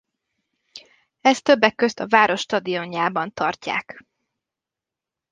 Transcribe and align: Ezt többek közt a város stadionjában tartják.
Ezt 1.21 1.43
többek 1.43 1.75
közt 1.75 1.99
a 1.99 2.07
város 2.07 2.39
stadionjában 2.39 3.33
tartják. 3.33 4.05